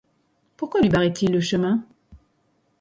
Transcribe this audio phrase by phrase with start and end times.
[0.57, 1.85] Pourquoi lui barrait-il le chemin?